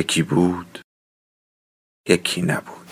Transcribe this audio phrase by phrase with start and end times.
[0.00, 0.78] یکی بود
[2.08, 2.86] یکی نبود.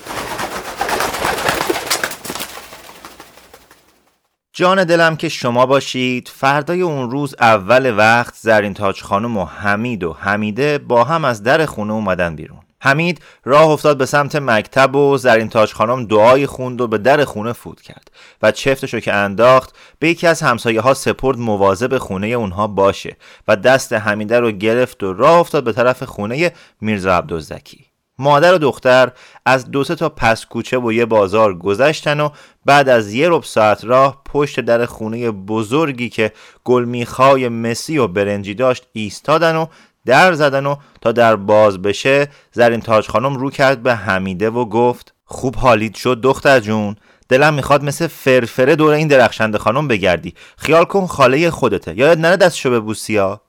[4.52, 6.28] جان دلم که شما باشید.
[6.28, 11.42] فردای اون روز اول وقت زرین تاج خانم و حمید و حمیده با هم از
[11.42, 12.57] در خونه اومدن بیرون.
[12.80, 17.24] حمید راه افتاد به سمت مکتب و زرین تاج خانم دعای خوند و به در
[17.24, 18.10] خونه فوت کرد
[18.42, 23.16] و چفتشو که انداخت به یکی از همسایه ها سپرد مواظب خونه اونها باشه
[23.48, 27.88] و دست حمیده رو گرفت و راه افتاد به طرف خونه میرزا عبدالزکی.
[28.18, 29.12] مادر و دختر
[29.46, 32.30] از دو سه تا پس کوچه و یه بازار گذشتن و
[32.64, 36.32] بعد از یه رب ساعت راه پشت در خونه بزرگی که
[36.64, 39.66] گلمیخای مسی و برنجی داشت ایستادن و
[40.06, 44.64] در زدن و تا در باز بشه زرین تاج خانم رو کرد به حمیده و
[44.64, 46.96] گفت خوب حالید شد دختر جون.
[47.28, 50.34] دلم می‌خواد مثل فرفره دور این درخشنده خانم بگردی.
[50.56, 51.98] خیال کن خاله خودته.
[51.98, 53.40] یاد نره دستشو به بوسیا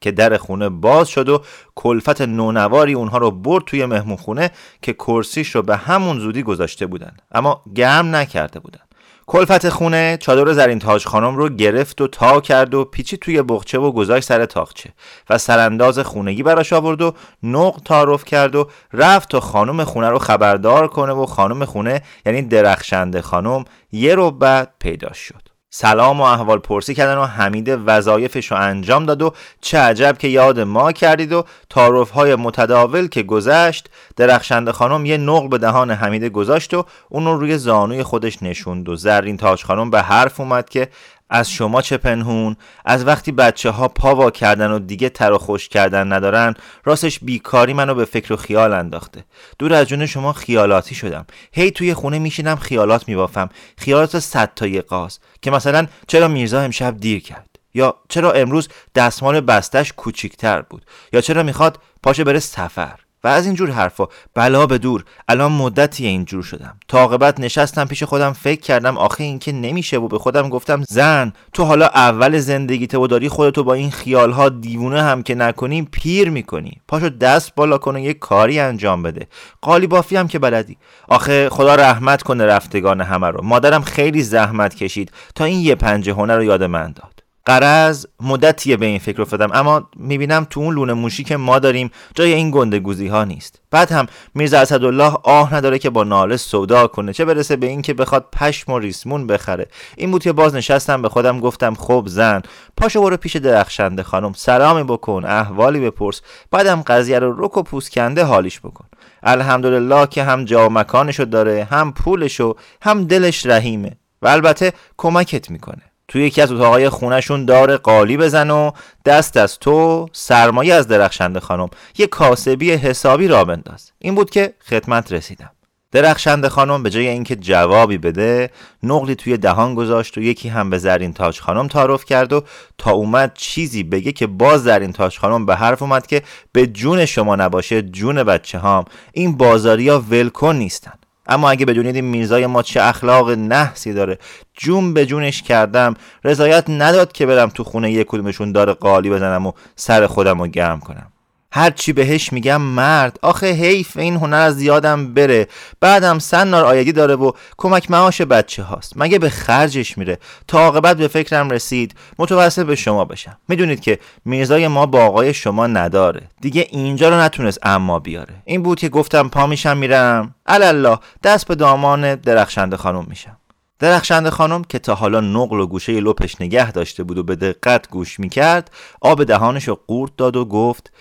[0.00, 1.42] که در خونه باز شد و
[1.74, 4.50] کلفت نونواری اونها رو برد توی مهمون خونه
[4.82, 7.16] که کرسیش رو به همون زودی گذاشته بودن.
[7.32, 8.80] اما گرم نکرده بودن.
[9.26, 13.78] کلفت خونه چادر زرین تاج خانم رو گرفت و تا کرد و پیچی توی بخچه
[13.78, 14.90] و گذاشت سر تاخچه
[15.30, 20.18] و سرانداز خونگی براش آورد و نق تعارف کرد و رفت تا خانم خونه رو
[20.18, 25.43] خبردار کنه و خانم خونه یعنی درخشنده خانم یه رو بعد پیدا شد.
[25.76, 30.28] سلام و احوال پرسی کردن و حمید وظایفش رو انجام داد و چه عجب که
[30.28, 33.90] یاد ما کردید و تعارف های متداول که گذشت.
[34.16, 38.88] درخشنده خانم یه نقل به دهان حمیده گذاشت و اون رو روی زانوی خودش نشوند
[38.88, 40.88] و زرین تاج خانم به حرف اومد که
[41.30, 45.68] از شما چه پنهون؟ از وقتی بچه ها پا کردن و دیگه تر و خوش
[45.68, 46.54] کردن ندارن
[46.84, 49.24] راستش بیکاری منو به فکر و خیال انداخته.
[49.58, 51.26] دور از جون شما خیالاتی شدم.
[51.52, 53.48] هی توی خونه میشینم خیالات میبافم.
[53.78, 55.18] خیالات صد تای قاز.
[55.42, 61.20] که مثلا چرا میرزا امشب دیر کرد؟ یا چرا امروز دستمال بستش کوچیکتر بود؟ یا
[61.20, 64.06] چرا می‌خواد پاشه بره سفر؟ و از اینجور حرفا.
[64.34, 65.04] بلا به دور.
[65.28, 66.76] الان مدتی اینجور شدم.
[66.88, 70.82] تا عاقبت نشستم پیش خودم فکر کردم آخه این که نمیشه و به خودم گفتم
[70.88, 71.32] زن.
[71.52, 76.30] تو حالا اول زندگیت و داری خودتو با این خیالها دیوونه هم که نکنی پیر
[76.30, 76.80] می‌کنی.
[76.88, 79.26] پاشو دست بالا کن و یه کاری انجام بده.
[79.62, 80.76] قالی بافی هم که بلدی.
[81.08, 83.44] آخه خدا رحمت کنه رفتگان همه رو.
[83.44, 85.12] مادرم خیلی زحمت کشید.
[85.34, 87.13] تا این یه پنجه هنر رو یاد من داد.
[87.46, 89.50] قرض مدتیه به این فکر افتادم.
[89.52, 93.60] اما می‌بینم تو اون لونه موشی که ما داریم جای این گندگوزی ها نیست.
[93.70, 97.12] بعد هم میرزا اسدالله آه نداره که با ناله سودا کنه.
[97.12, 99.66] چه برسه به اینکه بخواد پشم و ریسمون بخره.
[99.96, 102.42] این بود که باز نشستم به خودم گفتم خب زن.
[102.76, 104.32] پاشو برو پیش درخشنده خانم.
[104.32, 106.20] سلامی بکن احوالی بپرس.
[106.50, 108.84] بعدم قضیه رو رک و پوسکنده حالیش بکن.
[109.22, 113.96] الحمدلله که هم جا و مکانشو داره هم پولشو هم دلش رحیمه.
[114.22, 115.82] و البته کمکت می‌کنه.
[116.08, 118.70] توی یکی از اتاقای خونشون دار قالی بزن و
[119.04, 121.68] دست از تو سرمایه از درخشنده خانم.
[121.98, 123.92] یه کاسبی حسابی را بنداز.
[123.98, 125.50] این بود که خدمت رسیدم.
[125.94, 128.50] درخشنده خانم به جای اینکه جوابی بده
[128.82, 132.44] نقلی توی دهان گذاشت و یکی هم به زرین تاج خانم تعارف کرد و
[132.78, 136.22] تا اومد چیزی بگه که باز زرین تاج خانم به حرف اومد که
[136.52, 140.92] به جون شما نباشه جون بچه هام این بازاری ها ولکن نیستن.
[141.26, 144.18] اما اگه بدونید این میرزای ما چه اخلاق نحسی داره.
[144.54, 145.94] جون به جونش کردم.
[146.24, 150.46] رضایت نداد که برم تو خونه یک کدومشون داره قالی بزنم و سر خودم رو
[150.46, 151.13] گرم کنم.
[151.56, 153.18] هرچی بهش میگم مرد.
[153.22, 155.48] آخه حیف این هنر از یادم بره.
[155.80, 158.92] بعدم سنار آیدی داره و کمک معاش بچه هاست.
[158.96, 160.18] مگه به خرجش میره؟
[160.48, 163.36] تا عاقبت به فکرم رسید متوسط به شما بشم.
[163.48, 166.22] می‌دونید که میرزای ما با آقای شما نداره.
[166.40, 168.34] دیگه اینجا رو نتونست اما بیاره.
[168.44, 170.34] این بود که گفتم پا میشم میرم.
[170.46, 173.36] الله دست به دامان درخشنده خانم میشم.
[173.78, 177.88] درخشنده خانم که تا حالا نقل و گوشه لپش نگه داشته بود و به دقت
[177.90, 178.70] گوش می‌کرد
[179.00, 180.92] آب دهانش رو قورت داد و گفت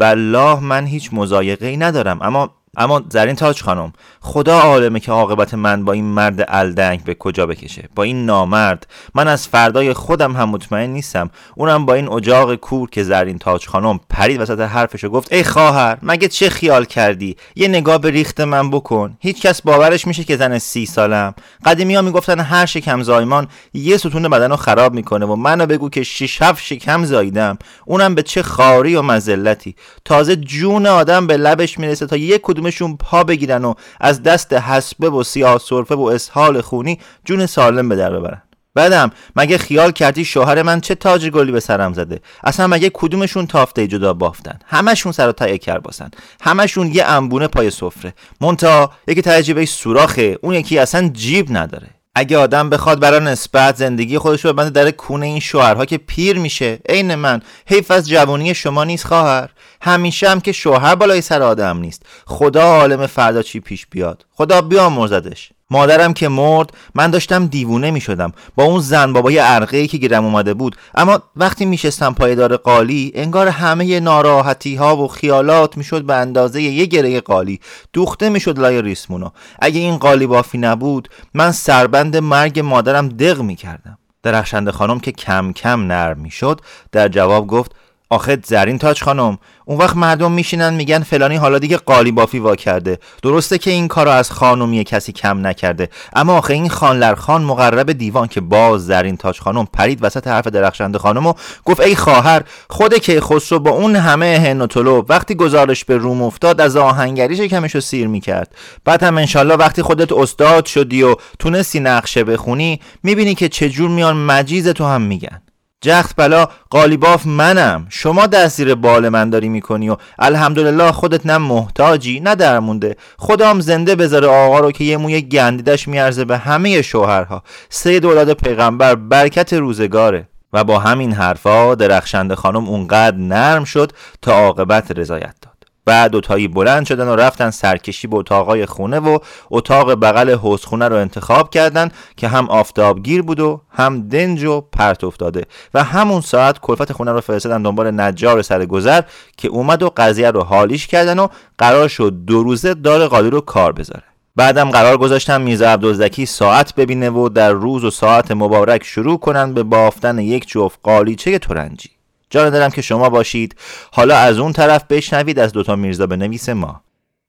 [0.00, 2.22] والله من هیچ مزایقه ای ندارم.
[2.22, 7.14] اما اما زرین تاج خانم خدا عالمه که عاقبت من با این مرد الدنگ به
[7.14, 7.88] کجا بکشه.
[7.94, 11.30] با این نامرد من از فردای خودم هم مطمئن نیستم.
[11.54, 15.98] اونم با این اجاق کور که زرین تاج خانم پرید وسط حرفشو گفت ای خواهر
[16.02, 19.16] مگه چه خیال کردی؟ یه نگاه به ریخت من بکن.
[19.20, 21.34] هیچکس باورش میشه که زن سی سالم.
[21.64, 25.88] قدیمی ها می‌گفتن هر شکم زایمان یه ستون بدن رو خراب می‌کنه و منو بگو
[25.88, 27.58] که شیش هفت شکم زاییدم.
[27.84, 32.96] اونم به چه خاری و مزلتی تازه جون آدم به لبش می‌رسه تا یه کدومشون
[32.96, 37.96] پا بگیرن و از دست حسبه و سیاه سرفه و اسهال خونی جون سالم به
[37.96, 38.42] در ببرن.
[38.74, 43.46] بعدم مگه خیال کردی شوهر من چه تاج گلی به سرم زده؟ اصلا مگه کدومشون
[43.46, 46.10] تافته جدا بافتن؟ همشون سر و تایه کر باسن.
[46.40, 48.14] همشون یه انبونه پای سفره.
[48.40, 50.38] مونتا یکی تجربه سوراخه.
[50.42, 52.01] اون یکی اصلا جیب نداره.
[52.14, 56.38] اگه آدم بخواد برای نسبت زندگی خودش رو ببنده در کونه این شوهرها که پیر
[56.38, 56.78] میشه.
[56.88, 57.42] عین من.
[57.66, 59.50] حیف از جوانی شما نیست خواهر.
[59.80, 62.02] همیشه هم که شوهر بالای سر آدم نیست.
[62.26, 64.26] خدا عالم فردا چی پیش بیاد.
[64.30, 65.52] خدا بیامرزدش.
[65.72, 70.24] مادرم که مرد من داشتم دیوونه می شدم با اون زن بابای عرقه که گیرم
[70.24, 70.76] اومده بود.
[70.94, 76.84] اما وقتی میشستم پایدار قالی انگار همه ناراحتی ها و خیالات می‌شد به اندازه یه
[76.86, 77.60] گره قالی.
[77.92, 79.30] دوخته می‌شد لای ریسمونو.
[79.58, 85.12] اگه این قالی بافی نبود من سربند مرگ مادرم دق می کردم درخشنده خانم که
[85.12, 86.60] کم کم نرم می‌شد
[86.92, 87.72] در جواب گفت
[88.12, 92.56] آخه زرین تاج خانم اون وقت مردم میشینن میگن فلانی حالا دیگه قالی بافی وا
[92.56, 92.98] کرده.
[93.22, 98.28] درسته که این کارو از خانومی کسی کم نکرده اما آخه این خان مقرب دیوان
[98.28, 102.98] که باز زرین تاج خانم پرید وسط حرف درخشنده خانم و گفت ای خواهر خود
[102.98, 107.40] که خسرو با اون همه هن و طلو وقتی گزارش به روم افتاد از آهنگریش
[107.40, 108.54] کمشو سیر می‌کرد.
[108.84, 114.16] بعد هم انشالله وقتی خودت استاد شدی و تونستی نقشه بخونی می‌بینی که چجور میان
[114.16, 115.41] مجیز تو هم میگن.
[115.82, 117.86] جخت بلا قالیباف منم.
[117.88, 122.96] شما دستیر بال من داری می‌کنی و الحمدلله خودت نه محتاجی نه درمونده.
[123.18, 127.42] خدام زنده بذاره آقا رو که یه موی گندیدش میارزه به همه شوهرها.
[127.68, 130.28] سید اولاد پیغمبر برکت روزگاره.
[130.52, 133.92] و با همین حرفا درخشنده خانم اونقدر نرم شد
[134.22, 135.51] تا عاقبت رضایت داد.
[135.84, 139.18] بعد دوتایی بلند شدن و رفتن سرکشی به اتاقای خونه و
[139.50, 145.04] اتاق بغل حوزخونه رو انتخاب کردن که هم آفتابگیر بود و هم دنج و پرت
[145.04, 145.44] افتاده
[145.74, 149.02] و همون ساعت کلفت خونه رو فرستادن دنبال نجار سر گذر
[149.36, 153.40] که اومد و قضیه رو حالیش کردن و قرار شد دو روزه دار قالی رو
[153.40, 154.02] کار بذاره.
[154.36, 159.54] بعدم قرار گذاشتم میرزا عبدالزکی ساعت ببینه و در روز و ساعت مبارک شروع کنن
[159.54, 161.90] به بافتن یک جفت قالیچه ترنجی.
[162.32, 163.56] جان دارم که شما باشید.
[163.92, 166.80] حالا از اون طرف بشنوید از دوتا میرزا به نویس ما.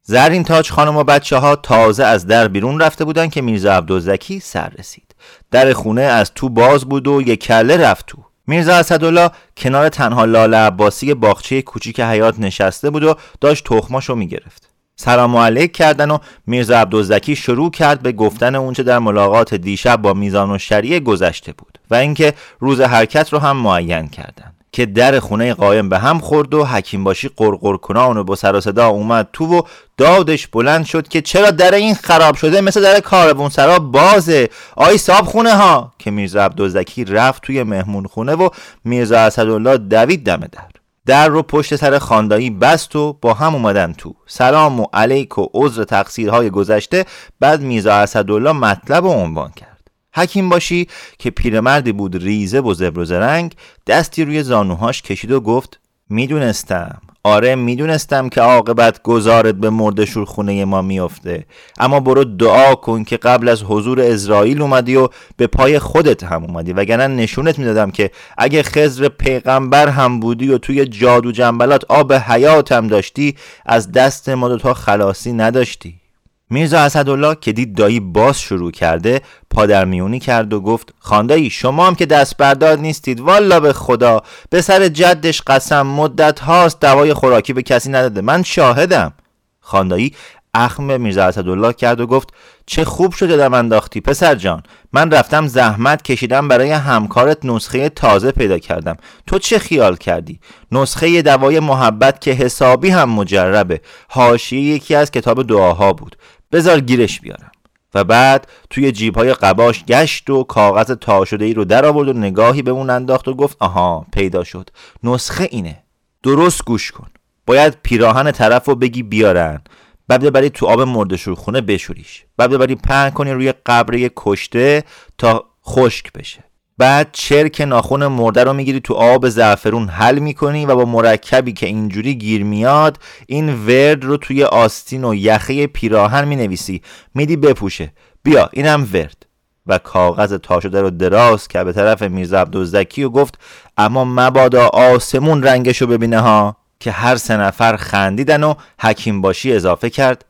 [0.04, 4.40] زرین تاج خانم و بچه ها تازه از در بیرون رفته بودن که میرزا عبدالزکی
[4.40, 5.16] سر رسید.
[5.52, 8.18] در خونه از تو باز بود و یک کله رفت تو.
[8.48, 14.70] میرزا اسدالله کنار تنها لاله عباسی باغچه کوچیک حیات نشسته بود و داشت تخماشو می‌گرفت.
[14.96, 16.18] سلام علیک کردن و
[16.48, 21.54] میرزا عبدالزکی شروع کرد به گفتن اونچه در ملاقات دیشب با میزان و شریع گذشته
[21.54, 24.54] بود و اینکه روز حرکت رو هم معین کردن.
[24.74, 28.56] که در خونه قایم به هم خورد و حکیم باشی قرقر کنان و با سر
[28.56, 29.62] و صدا اومد تو و
[29.98, 34.98] دادش بلند شد که چرا در این خراب شده مثل در کاربون سرا بازه؟ آی
[34.98, 35.94] صاحب خونه ها!
[36.00, 38.50] که میرزا عبدالزکی رفت توی مهمون خونه و
[38.84, 40.74] میرزا اسدالله دوید دم در.
[41.06, 44.16] در رو پشت سر خاندایی بست و با هم اومدن تو.
[44.28, 47.06] سلام و علیک و عذر تقصیرهای گذشته
[47.40, 49.73] بعد میرزا اسدالله مطلب و عنوان کرد.
[50.15, 50.88] حکیم باشی
[51.19, 53.56] که پیرمردی بود ریزه و زبر و زرنگ
[53.88, 55.80] دستی روی زانوهاش کشید و گفت
[56.10, 57.01] می‌دونستم.
[57.25, 61.45] آره می‌دونستم که عاقبت گذارت به مردشور خونه ما میافته.
[61.80, 65.07] اما برو دعا کن که قبل از حضور اسرائیل اومدی و
[65.38, 66.74] به پای خودت هم اومدی.
[66.74, 72.88] وگرنه نشونت می‌دادم که اگه خزر پیغمبر هم بودی و توی جادو جنبلات آب حیاتم
[72.88, 76.02] داشتی از دست ما دوتا خلاصی نداشتی.
[76.50, 81.96] میرزا اسدالله که دید دایی باز شروع کرده پادرمیونی کرد و گفت خاندایی شما هم
[81.96, 87.54] که دست بردار نیستید والا به خدا به سر جدش قسم مدت هاست دوای خوراکی
[87.54, 89.14] به کسی نداده من شاهدم.
[89.60, 90.14] خاندایی
[90.55, 92.29] اخم میرزا اسدالله کرد و گفت
[92.65, 94.63] چه خوب شد یادم انداختی پسر جان.
[94.93, 98.98] من رفتم زحمت کشیدم برای همکارت نسخه تازه پیدا کردم.
[99.27, 100.39] تو چه خیال کردی؟
[100.72, 103.81] نسخه دوای محبت که حسابی هم مجربه.
[104.10, 106.15] حاشیه یکی از کتاب دعاها بود.
[106.51, 107.51] بذار گیرش بیارم.
[107.93, 112.10] و بعد توی جیب های قباش گشت و کاغذ تا شده ای رو در آورد
[112.10, 114.69] و نگاهی به اون انداخت و گفت آها پیدا شد.
[115.03, 115.83] نسخه اینه.
[116.24, 117.07] درست گوش کن.
[117.45, 119.62] باید پیراهن طرف رو بگی بیارن.
[120.07, 122.25] بعد ببری تو آب مردشور خونه بشوریش.
[122.38, 124.83] بعد ببری پهن کنی روی قبر کشته
[125.17, 126.43] تا خشک بشه.
[126.77, 131.65] بعد چرک ناخون مرده رو می‌گیری تو آب زعفرون حل می‌کنی و با مرکبی که
[131.65, 136.81] اینجوری گیر میاد این ورد رو توی آستین و یخه پیراهن می‌نویسی.
[137.15, 137.93] میدی بپوشه.
[138.24, 139.25] بیا اینم ورد.
[139.67, 143.39] و کاغذ تا شده رو دراز که به طرف میرزا عبدالزکی و گفت
[143.77, 146.57] اما مبادا آسمون رنگشو ببینه ها.
[146.84, 150.25] که هر سه نفر خندیدن و حکیم باشی اضافه کرد.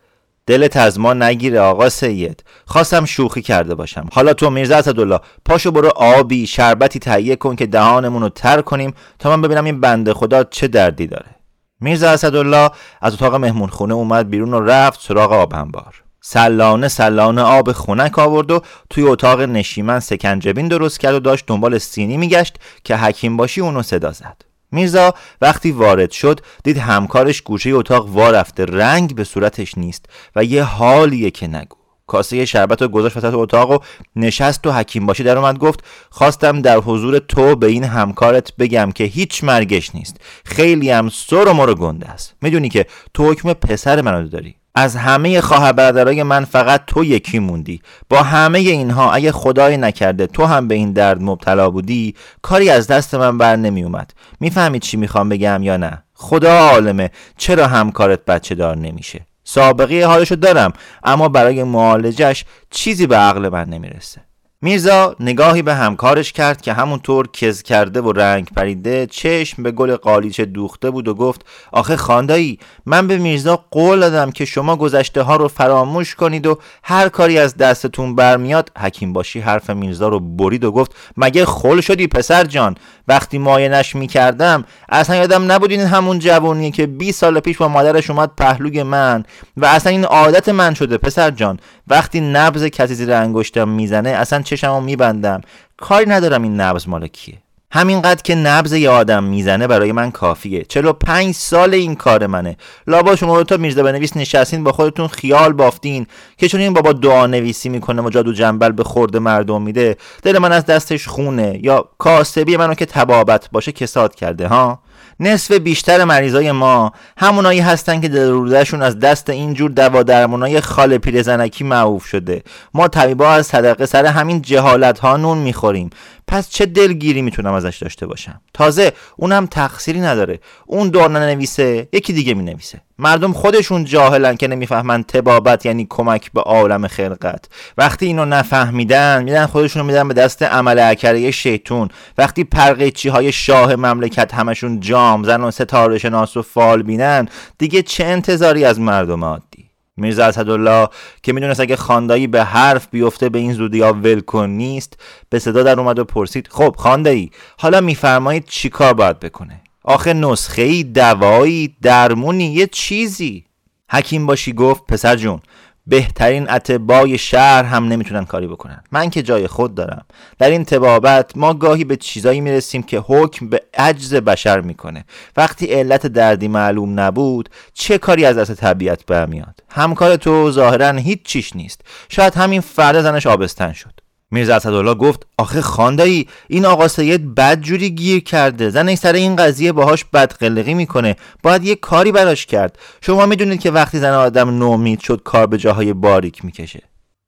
[0.48, 2.44] دلت از ما نگیره آقا سید.
[2.66, 4.08] خواستم شوخی کرده باشم.
[4.14, 8.94] حالا تو میرزا اسدالله پاشو برو آبی شربتی تهیه کن که دهانمون رو تر کنیم
[9.20, 11.36] تا من ببینم این بنده خدا چه دردی داره.
[11.82, 12.70] میرزا اسدالله
[13.02, 16.04] از اتاق مهمون خونه اومد بیرون و رفت سراغ آب انبار.
[16.22, 21.78] سلانه سلانه آب خونک آورد و توی اتاق نشیمن سکنجبین درست کرد و داشت دنبال
[21.78, 24.53] سینی میگشت که حکیم باشی اونو صدا زد.
[24.74, 30.44] میرزا وقتی وارد شد دید همکارش گوشه اتاق وا رفته رنگ به صورتش نیست و
[30.44, 31.76] یه حالیه که نگو.
[32.08, 33.78] کاسه شربت رو گذاشت وسط اتاق و
[34.16, 38.92] نشست و حکیم باشی در اومد گفت خواستم در حضور تو به این همکارت بگم
[38.92, 40.18] که هیچ مرگش نیست.
[40.46, 42.36] خیلی هم سر و مرو گنده است.
[42.42, 44.56] می‌دونی که تو حکم پسر منو داری.
[44.76, 47.82] از همه خواهر برادرای من فقط تو یکی موندی.
[48.10, 52.88] با همه اینها اگه خدای نکرده تو هم به این درد مبتلا بودی کاری از
[52.88, 58.26] دست من بر نمی اومد می‌فهمید چی می‌خوام بگم یا نه؟ خدا عالمه چرا همکارت
[58.26, 64.22] بچه دار نمیشه؟ سابقه حالشو دارم اما برای معالجش چیزی به عقل من نمی‌رسه.
[64.64, 69.96] میرزا نگاهی به همکارش کرد که همونطور کز کرده و رنگ پریده چشم به گل
[69.96, 75.22] قالیچه دوخته بود و گفت آخه خاندایی من به میرزا قول دادم که شما گذشته
[75.22, 80.20] ها رو فراموش کنید و هر کاری از دستتون برمیاد حکیم باشی حرف میرزا رو
[80.20, 82.76] برید و گفت مگه خل شدی پسر جان؟
[83.08, 88.10] وقتی ماینش می‌کردم اصلا یادم نبود این همون جوونیه که 20 سال پیش با مادرش
[88.10, 89.24] اومد پهلوی من
[89.58, 91.60] و اصلا این عادت من شده پسر جان.
[91.88, 95.42] وقتی نبز کسی زیر انگشتم می‌زنه اصلا چشمو میبندم.
[95.78, 97.43] کاری ندارم این نبز مال کیه.
[97.76, 100.64] همینقدر که نبز یه آدم می‌زنه برای من کافیه.
[100.64, 102.58] چلو پنج سال این کار منه.
[102.88, 107.28] لابا شما تا میرزا بنویس نشستین با خودتون خیال بافتین که چون این بابا دعا
[107.28, 111.60] نویسی می‌کنه و جادو جنبل به خورده مردم میده دل من از دستش خونه.
[111.64, 114.80] یا کاسبی منو که تبابت باشه کساد کرده ها؟
[115.20, 121.64] نصف بیشتر مریضای ما همونایی هستن که درودشون از دست اینجور دوا درمونای خال پیرزنکی
[121.64, 122.44] معوف شده.
[122.74, 125.90] ما طبیبا از صدقه سر همین جهالت ها نون می‌خوریم.
[126.28, 130.40] پس چه دلگیری می‌تونم ازش داشته باشم؟ تازه اونم تقصیری نداره.
[130.66, 132.82] اون دور ننویسه یکی دیگه می‌نویسه.
[133.00, 137.46] مردم خودشون جاهلن که نمی‌فهمن تبابت یعنی کمک به عالم خلقت.
[137.78, 141.90] وقتی اینو نفهمیدن میدن خودشون میدن به دست عمل اکره شیطون.
[142.18, 147.28] وقتی پرقیچی های شاه مملکت همشون جام زن و ستاره شناس و فال بینن
[147.58, 150.88] دیگه چه انتظاری از مردم عادی؟ میرزا اسدالله
[151.24, 155.00] که می‌دونست اگه خاندایی به حرف بیفته به این زودی ها ولکن نیست.
[155.30, 160.62] به صدا در اومد و پرسید خب خاندایی حالا میفرمایید چیکار باید بکنه؟ آخه نسخه
[160.62, 163.46] ای دوایی درمونی یه چیزی.
[163.92, 165.40] حکیم باشی گفت پسر جون
[165.88, 168.84] بهترین اتبای شهر هم نمی‌تونن کاری بکنن.
[168.92, 170.06] من که جای خود دارم.
[170.40, 175.06] در این تبابت ما گاهی به چیزایی می‌رسیم که حکم به عجز بشر می‌کنه.
[175.38, 181.24] وقتی علت دردی معلوم نبود چه کاری از دست طبیعت برمیاد؟ همکار تو ظاهرا هیچ
[181.24, 181.82] چیش نیست.
[182.10, 184.03] شاید همین فرد زنش آبستن شد.
[184.34, 188.70] میرزا اسدالله گفت آخه خاندایی این آقا سید بد جوری گیر کرده.
[188.70, 191.16] زن سر این قضیه باهاش بدقلقی می‌کنه.
[191.44, 192.80] باید یه کاری براش کرد.
[193.02, 196.82] شما می‌دونید که وقتی زن آدم نومید شد کار به جاهای باریک می‌کشه.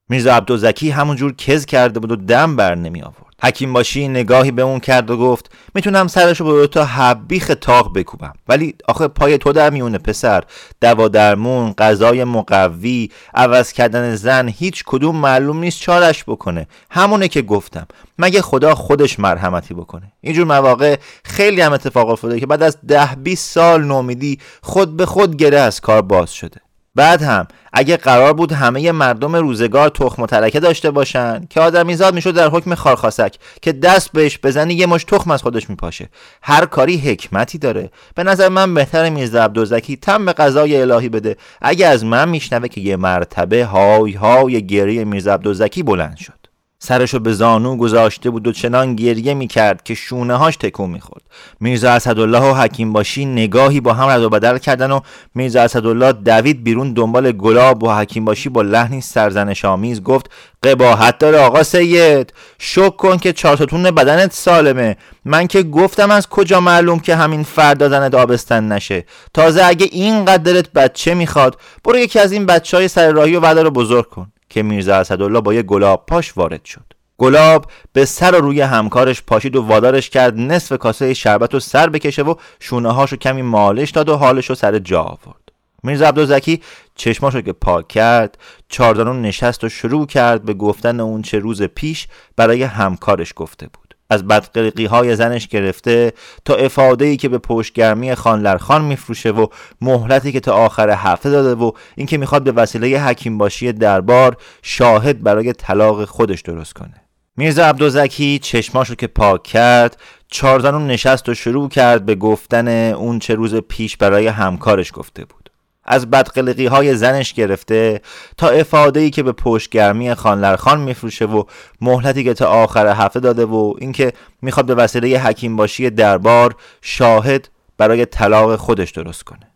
[0.10, 4.62] میرزا عبدالزکی همونجور کز کرده بود و دم بر نمی آورد حکیم باشی نگاهی به
[4.62, 8.34] اون کرد و گفت می‌تونم سرشو به تا حبیخ تاق بکوبم.
[8.48, 10.44] ولی آخه پای تو در میونه پسر.
[10.82, 16.68] دوا درمون غذای مقوی عوض کردن زن هیچ کدوم معلوم نیست چارش بکنه.
[16.90, 17.88] همونه که گفتم.
[18.20, 23.16] مگه خدا خودش مرحمتی بکنه؟ اینجور مواقع خیلی هم اتفاق افتاده که بعد از ده
[23.16, 26.65] 20 سال نومیدی خود به خود گره از کار باز شده.
[26.96, 32.14] بعد هم اگه قرار بود همه مردم روزگار تخم و ترکه داشته باشن که آدمیزاد
[32.14, 36.10] می‌شد در حکم خارخاسک که دست بهش بزنی یه مش تخم از خودش میپاشه.
[36.42, 37.90] هر کاری حکمتی داره.
[38.16, 41.38] به نظر من بهتر میرزا عبدالزکی تم به قضای الهی بده.
[41.62, 46.45] اگه از من میشنوه که یه مرتبه های های گریه میرزا عبدالزکی بلند شد.
[46.86, 51.24] سرشو به زانو گذاشته بود و چنان گریه می‌کرد که شونه هاش تکون می‌خورد.
[51.60, 55.00] میرزا اسدالله و حکیم باشی نگاهی با هم رد و بدل کردن و
[55.36, 60.30] میرزا اسدالله دوید بیرون دنبال گلاب و حکیم باشی با لحنی سرزنش آمیز گفت
[60.64, 64.98] قباحت داره آقا سید شک کن که چارتاتون بدنت سالمه.
[65.26, 69.06] من که گفتم از کجا معلوم که همین فردا زنت آبستن نشه.
[69.34, 73.46] تازه اگه این قدرت بچه می‌خواد برو یکی از این بچه های سر راهی و
[73.46, 74.32] رو بزرگ کن.
[74.50, 76.86] که میرزا اسدالله با یه گلاب پاش وارد شد.
[77.18, 81.90] گلاب به سر و روی همکارش پاشید و وادارش کرد نصف کاسه شربت رو سر
[81.90, 85.52] بکشه و شونه هاشو کمی مالش داد و حالش رو سر جا آورد.
[85.84, 86.62] میرزا عبدالزکی
[86.96, 88.38] چشماشو که پاک کرد
[88.70, 93.85] چاردانون نشست و شروع کرد به گفتن اون چه روز پیش برای همکارش گفته بود.
[94.10, 96.14] از بدقلقی های زنش گرفته
[96.46, 99.48] تا افاده ای که به پشتگرمی خان میفروشه و
[99.82, 105.24] مهلتی که تا آخر هفته داده و اینکه می‌خواد به وسیله حکیم باشی دربار شاهد
[105.24, 107.02] برای طلاق خودش درست کنه.
[107.38, 109.98] میرزا عبدالزکی چشماشو که پاک کرد
[110.32, 115.45] چارزانون نشست و شروع کرد به گفتن اون چه روز پیش برای همکارش گفته بود.
[115.86, 118.02] از بدقلقی های زنش گرفته
[118.38, 121.44] تا افاده ای که به پشتگرمی خانلرخان میفروشه و
[121.82, 127.50] مهلتی که تا آخر هفته داده و اینکه می‌خواد به وسیله حکیم باشی دربار شاهد
[127.78, 129.52] برای طلاق خودش درست کنه.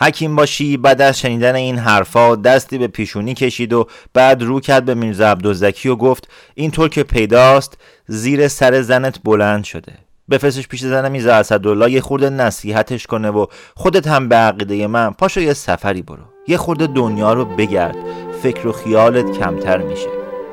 [0.00, 4.84] حکیم باشی بعد از شنیدن این حرفا دستی به پیشونی کشید و بعد رو کرد
[4.84, 10.07] به میرزا عبدالزکی و گفت اینطور که پیداست زیر سر زنت بلند شده.
[10.30, 15.10] بفرستش پیش زن میرزا اسدالله یه خورده نصیحتش کنه و خودت هم به عقیده من
[15.10, 16.22] پاشو یه سفری برو.
[16.48, 17.96] یه خورده دنیا رو بگرد.
[18.42, 20.08] فکر و خیالت کمتر میشه.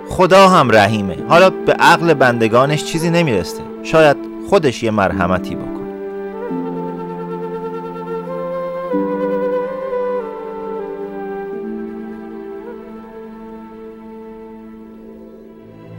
[0.09, 1.17] خدا هم رحیمه.
[1.29, 4.17] حالا به عقل بندگانش چیزی نمیرسته شاید
[4.49, 5.75] خودش یه مرحمتی بکنه.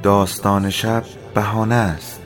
[0.03, 1.03] داستان شب
[1.35, 2.26] بهانه است.